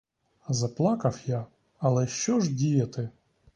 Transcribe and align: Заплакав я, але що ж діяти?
Заплакав 0.49 1.19
я, 1.25 1.45
але 1.79 2.07
що 2.07 2.39
ж 2.39 2.53
діяти? 2.53 3.09